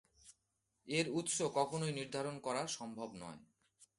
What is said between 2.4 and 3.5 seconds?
করা সম্ভব নয়।